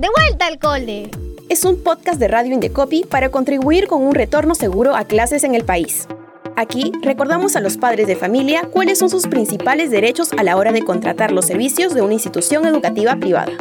[0.00, 1.10] de vuelta al cole.
[1.50, 5.54] Es un podcast de Radio Indecopi para contribuir con un retorno seguro a clases en
[5.54, 6.08] el país.
[6.56, 10.72] Aquí recordamos a los padres de familia cuáles son sus principales derechos a la hora
[10.72, 13.52] de contratar los servicios de una institución educativa privada.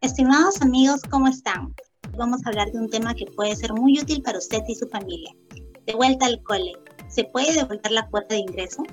[0.00, 1.74] Estimados amigos, ¿cómo están?
[2.16, 4.86] Vamos a hablar de un tema que puede ser muy útil para usted y su
[4.86, 5.34] familia.
[5.84, 6.74] De vuelta al cole.
[7.08, 8.84] ¿Se puede devolver la cuota de ingreso?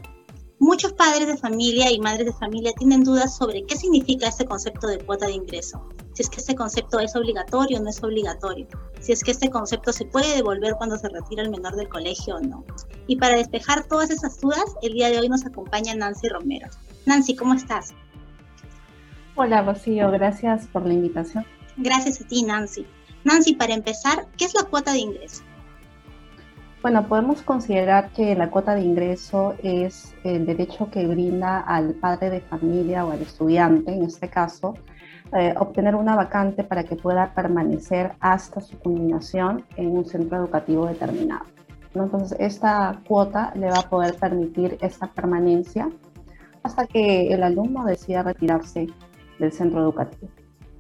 [0.62, 4.86] Muchos padres de familia y madres de familia tienen dudas sobre qué significa este concepto
[4.86, 8.68] de cuota de ingreso, si es que este concepto es obligatorio o no es obligatorio,
[9.00, 12.36] si es que este concepto se puede devolver cuando se retira el menor del colegio
[12.36, 12.64] o no.
[13.07, 16.70] Y para despejar todas esas dudas, el día de hoy nos acompaña Nancy Romero.
[17.07, 17.96] Nancy, ¿cómo estás?
[19.36, 21.43] Hola Rocío, gracias por la invitación.
[21.78, 22.86] Gracias a ti, Nancy.
[23.23, 25.42] Nancy, para empezar, ¿qué es la cuota de ingreso?
[26.82, 32.31] Bueno, podemos considerar que la cuota de ingreso es el derecho que brinda al padre
[32.31, 34.73] de familia o al estudiante, en este caso,
[35.38, 40.88] eh, obtener una vacante para que pueda permanecer hasta su culminación en un centro educativo
[40.88, 41.46] determinado.
[41.94, 45.88] Entonces, esta cuota le va a poder permitir esta permanencia
[46.64, 48.88] hasta que el alumno decida retirarse
[49.38, 50.32] del centro educativo.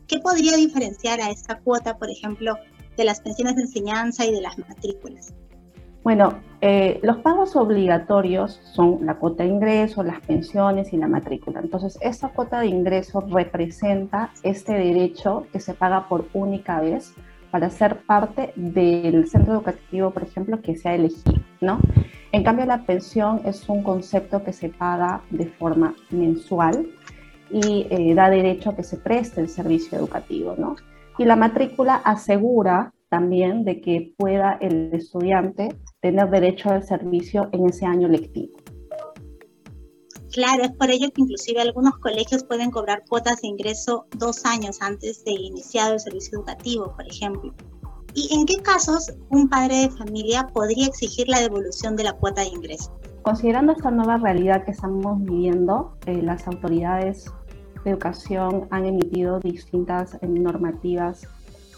[0.07, 2.55] ¿Qué podría diferenciar a esta cuota, por ejemplo,
[2.97, 5.33] de las pensiones de enseñanza y de las matrículas?
[6.03, 11.59] Bueno, eh, los pagos obligatorios son la cuota de ingreso, las pensiones y la matrícula.
[11.59, 17.13] Entonces, esta cuota de ingreso representa este derecho que se paga por única vez
[17.51, 21.79] para ser parte del centro educativo, por ejemplo, que se ha elegido, ¿no?
[22.31, 26.87] En cambio, la pensión es un concepto que se paga de forma mensual
[27.51, 30.77] y eh, da derecho a que se preste el servicio educativo, ¿no?
[31.17, 35.67] Y la matrícula asegura también de que pueda el estudiante
[35.99, 38.53] tener derecho al servicio en ese año lectivo.
[40.31, 44.81] Claro, es por ello que inclusive algunos colegios pueden cobrar cuotas de ingreso dos años
[44.81, 47.53] antes de iniciado el servicio educativo, por ejemplo.
[48.13, 52.41] ¿Y en qué casos un padre de familia podría exigir la devolución de la cuota
[52.41, 52.97] de ingreso?
[53.23, 57.25] Considerando esta nueva realidad que estamos viviendo, eh, las autoridades
[57.83, 61.27] de educación han emitido distintas eh, normativas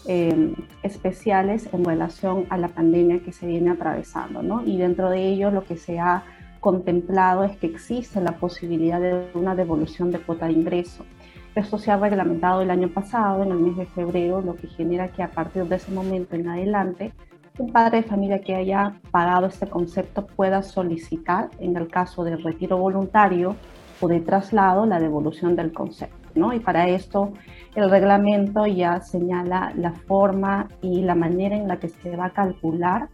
[0.06, 4.62] Em, especiales en relación a la pandemia que se viene atravesando, ¿no?
[4.62, 6.24] Y dentro de ello lo que se ha
[6.60, 11.06] contemplado es que existe la posibilidad de una devolución de cuota de ingreso.
[11.54, 15.08] Esto se ha reglamentado el año pasado, en el mes de febrero, lo que genera
[15.08, 17.12] que a partir de ese momento en adelante,
[17.56, 22.36] un padre de familia que haya pagado este concepto pueda solicitar, en el caso de
[22.36, 23.56] retiro voluntario
[24.02, 26.23] o de traslado, la devolución del concepto.
[26.34, 26.52] ¿No?
[26.52, 27.32] Y para esto
[27.74, 32.32] el reglamento ya señala la forma y la manera en la que se va a
[32.32, 33.08] calcular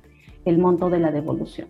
[0.45, 1.69] el monto de la devolución.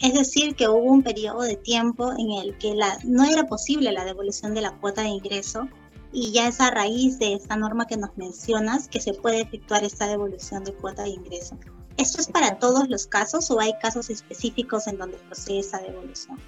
[0.00, 3.92] Es decir, que hubo un periodo de tiempo en el que la, no era posible
[3.92, 5.68] la devolución de la cuota de ingreso
[6.12, 9.84] y ya es a raíz de esta norma que nos mencionas que se puede efectuar
[9.84, 11.56] esta devolución de cuota de ingreso.
[11.96, 16.38] ¿Esto es para todos los casos o hay casos específicos en donde procede esa devolución?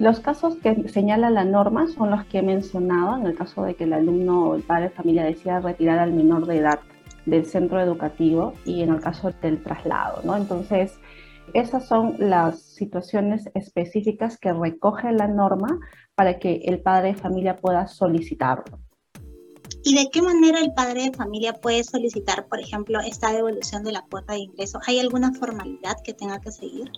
[0.00, 3.74] Los casos que señala la norma son los que he mencionado, en el caso de
[3.74, 6.80] que el alumno o el padre de familia decida retirar al menor de edad
[7.26, 10.38] del centro educativo y en el caso del traslado, ¿no?
[10.38, 10.98] Entonces,
[11.52, 15.78] esas son las situaciones específicas que recoge la norma
[16.14, 18.78] para que el padre de familia pueda solicitarlo.
[19.84, 23.92] ¿Y de qué manera el padre de familia puede solicitar, por ejemplo, esta devolución de
[23.92, 24.80] la cuota de ingreso?
[24.86, 26.90] ¿Hay alguna formalidad que tenga que seguir?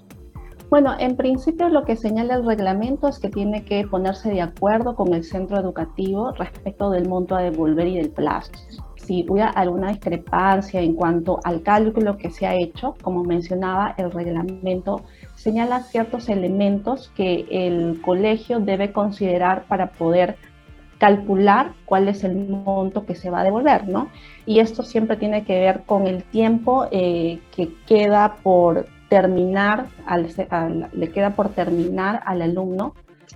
[0.72, 4.94] Bueno, en principio lo que señala el reglamento es que tiene que ponerse de acuerdo
[4.94, 8.52] con el centro educativo respecto del monto a devolver y del plazo.
[8.96, 14.10] Si hubiera alguna discrepancia en cuanto al cálculo que se ha hecho, como mencionaba, el
[14.10, 15.02] reglamento
[15.34, 20.38] señala ciertos elementos que el colegio debe considerar para poder
[20.96, 24.08] calcular cuál es el monto que se va a devolver, ¿no?
[24.46, 29.88] Y esto siempre tiene que ver con el tiempo eh, que queda por terminar,
[30.94, 32.94] le queda por terminar al alumno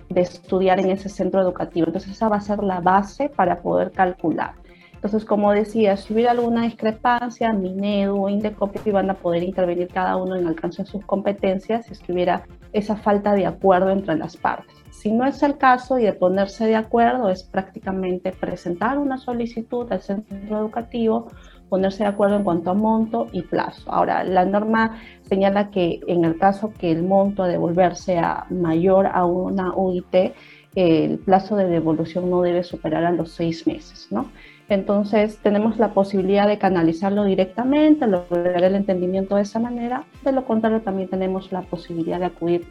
[0.09, 1.85] de estudiar en ese centro educativo.
[1.85, 4.55] Entonces esa va a ser la base para poder calcular.
[4.93, 10.15] Entonces, como decía, si hubiera alguna discrepancia, Minedu o Indecopi van a poder intervenir cada
[10.15, 12.41] uno en alcance de sus competencias si hubiera
[12.73, 14.75] esa falta de acuerdo entre las partes.
[14.89, 19.91] Si no es el caso y de ponerse de acuerdo es prácticamente presentar una solicitud
[19.91, 21.27] al centro educativo
[21.69, 23.91] ponerse de acuerdo en cuanto a monto y plazo.
[23.91, 29.07] Ahora, la norma señala que en el caso que el monto a devolver sea mayor
[29.07, 30.33] a una UIT,
[30.75, 34.29] el plazo de devolución no debe superar a los seis meses, ¿no?
[34.69, 40.03] Entonces, tenemos la posibilidad de canalizarlo directamente, lograr el entendimiento de esa manera.
[40.23, 42.67] De lo contrario, también tenemos la posibilidad de acudir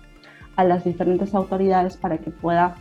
[0.56, 2.76] a las diferentes autoridades para que pueda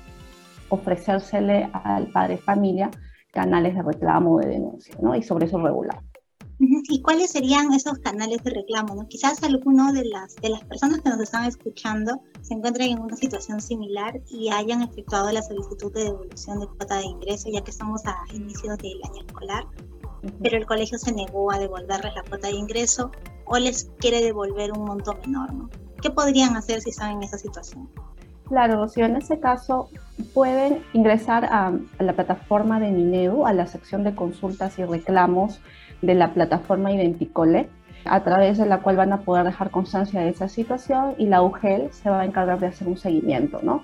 [0.70, 2.90] ofrecérsele al padre familia
[3.36, 5.14] canales de reclamo de denuncia, ¿no?
[5.16, 6.02] Y sobre eso regular.
[6.58, 8.96] ¿Y cuáles serían esos canales de reclamo?
[8.96, 9.08] ¿no?
[9.08, 13.18] Quizás alguno de las, de las personas que nos están escuchando se encuentren en una
[13.18, 17.72] situación similar y hayan efectuado la solicitud de devolución de cuota de ingreso, ya que
[17.72, 19.66] estamos a inicios del año escolar,
[20.42, 23.12] pero el colegio se negó a devolverles la cuota de ingreso
[23.46, 25.54] o les quiere devolver un monto menor.
[25.54, 25.70] ¿no?
[26.02, 27.90] ¿Qué podrían hacer si están en esa situación?
[28.48, 29.90] Claro, si en ese caso
[30.34, 35.62] pueden ingresar a, a la plataforma de Minedu, a la sección de consultas y reclamos
[36.02, 37.70] de la plataforma Identicole,
[38.06, 41.42] a través de la cual van a poder dejar constancia de esa situación y la
[41.42, 43.82] UGEL se va a encargar de hacer un seguimiento, ¿no?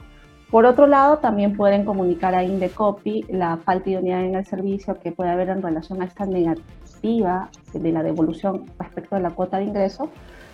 [0.51, 4.99] Por otro lado, también pueden comunicar a Indecopi la falta de unidad en el servicio
[4.99, 9.57] que puede haber en relación a esta negativa de la devolución respecto de la cuota
[9.57, 10.09] de ingreso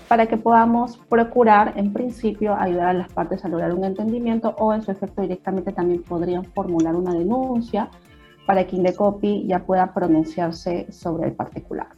[0.07, 4.74] para que podamos procurar, en principio, ayudar a las partes a lograr un entendimiento o
[4.74, 7.92] en su efecto directamente también podrían formular una denuncia
[8.45, 11.89] para que Indecopi ya pueda pronunciarse sobre el particular.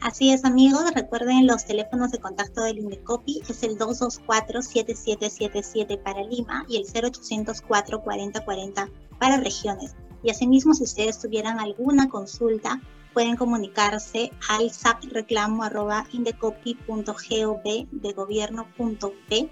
[0.00, 0.84] Así es, amigos.
[0.94, 3.42] Recuerden los teléfonos de contacto del Indecopi.
[3.48, 9.94] Es el 224-7777 para Lima y el 0804-4040 para regiones.
[10.22, 12.80] Y asimismo, si ustedes tuvieran alguna consulta,
[13.12, 19.50] pueden comunicarse al sapreclamo.indecopi.gov de gobierno.p.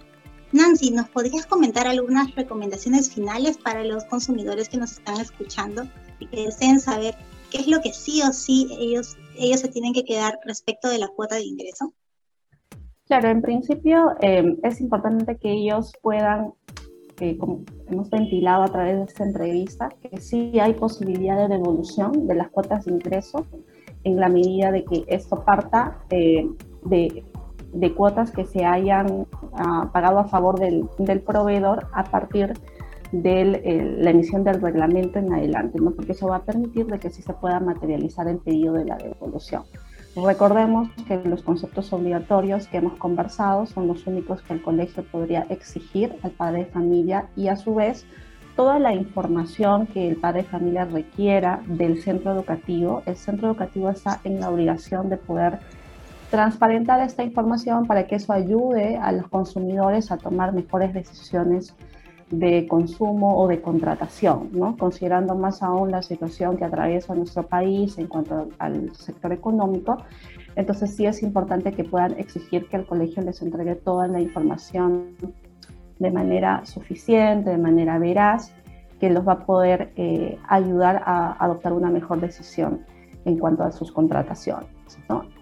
[0.53, 5.87] Nancy, ¿nos podrías comentar algunas recomendaciones finales para los consumidores que nos están escuchando
[6.19, 7.15] y que deseen saber
[7.51, 10.99] qué es lo que sí o sí ellos, ellos se tienen que quedar respecto de
[10.99, 11.93] la cuota de ingreso?
[13.07, 16.53] Claro, en principio eh, es importante que ellos puedan,
[17.21, 17.39] eh,
[17.91, 22.49] hemos ventilado a través de esta entrevista, que sí hay posibilidad de devolución de las
[22.49, 23.47] cuotas de ingreso
[24.05, 26.49] en la medida de que esto parta eh,
[26.85, 27.25] de,
[27.95, 29.27] cuotas que se hayan uh,
[29.93, 30.89] pagado a favor del,
[31.21, 32.79] proveedor a partir de
[33.13, 35.93] de la emisión del reglamento en adelante, ¿no?
[35.93, 38.97] porque eso va a permitir de que sí se pueda materializar el pedido de la
[38.97, 39.63] devolución.
[40.17, 45.47] Recordemos que los conceptos obligatorios que hemos conversado son los únicos que el colegio podría
[45.49, 48.05] exigir al padre de familia y a su vez
[48.57, 53.89] toda la información que el padre de familia requiera del centro educativo, el centro educativo
[53.89, 55.61] está en la obligación de poder
[56.31, 61.75] transparentar esta información para que eso ayude a los consumidores a tomar mejores decisiones
[62.31, 64.77] de consumo o de contratación, ¿no?
[64.77, 69.97] considerando más aún la situación que atraviesa nuestro país en cuanto al sector económico.
[70.55, 75.17] Entonces sí es importante que puedan exigir que el colegio les entregue toda la información
[75.99, 78.53] de manera suficiente, de manera veraz,
[79.01, 82.85] que los va a poder eh, ayudar a adoptar una mejor decisión
[83.25, 84.69] en cuanto a sus contrataciones.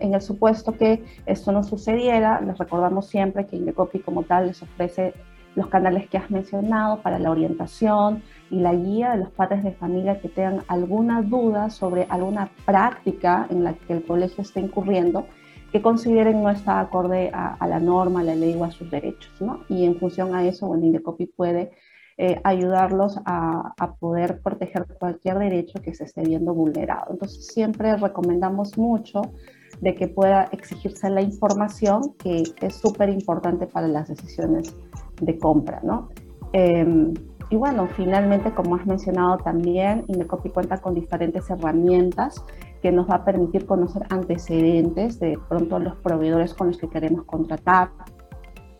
[0.00, 4.62] En el supuesto que esto no sucediera, les recordamos siempre que Indecopi como tal les
[4.62, 5.14] ofrece
[5.56, 9.72] los canales que has mencionado para la orientación y la guía de los padres de
[9.72, 15.26] familia que tengan alguna duda sobre alguna práctica en la que el colegio esté incurriendo
[15.72, 19.32] que consideren no está acorde a, la norma, a la ley o a sus derechos.
[19.40, 19.64] ¿no?
[19.68, 21.72] Y en función a eso, bueno, Indecopi puede
[22.18, 27.08] eh, ayudarlos a, a, poder proteger cualquier derecho que se esté viendo vulnerado.
[27.10, 29.22] Entonces siempre recomendamos mucho
[29.80, 34.74] de que pueda exigirse la información que es súper importante para las decisiones
[35.20, 36.08] de compra, ¿no?
[36.52, 37.12] Em,
[37.50, 42.44] y bueno, finalmente, como has mencionado también, Indecopi cuenta con diferentes herramientas
[42.82, 47.24] que nos va a permitir conocer antecedentes de pronto los proveedores con los que queremos
[47.24, 47.90] contratar.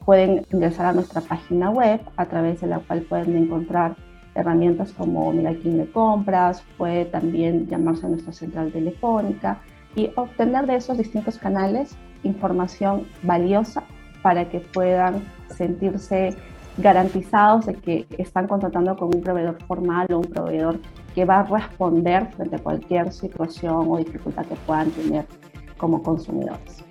[0.04, 3.96] Pueden ingresar a nuestra página web a través de la cual pueden encontrar
[4.34, 9.60] herramientas como Mira quién de compras, puede también llamarse a nuestra central telefónica
[9.96, 13.82] y obtener de esos distintos canales información valiosa
[14.22, 16.36] para que puedan sentirse
[16.78, 20.78] garantizados de que están contratando con un proveedor formal o un proveedor
[21.14, 25.26] que va a responder frente a cualquier situación o dificultad que puedan tener
[25.78, 26.85] como consumidores.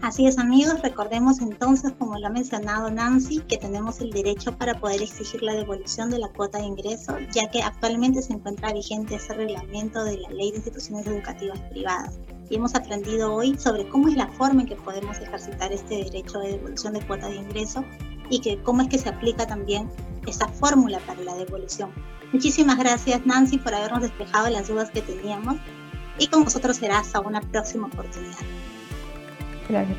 [0.00, 4.78] Así es amigos, recordemos entonces, como lo ha mencionado Nancy, que tenemos el derecho para
[4.78, 9.16] poder exigir la devolución de la cuota de ingreso, ya que actualmente se encuentra vigente
[9.16, 14.08] ese reglamento de la Ley de Instituciones Educativas Privadas y hemos aprendido hoy sobre cómo
[14.08, 17.84] es la forma en que podemos ejercitar este derecho de devolución de cuota de ingreso
[18.30, 19.90] y que cómo es que se aplica también
[20.26, 21.90] esta fórmula para la devolución.
[22.32, 25.56] Muchísimas gracias Nancy por habernos despejado las dudas que teníamos
[26.18, 28.38] y con nosotros será hasta una próxima oportunidad.
[29.68, 29.98] Gracias.